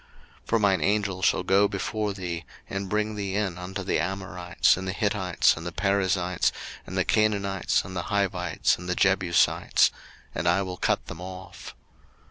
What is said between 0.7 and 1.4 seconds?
Angel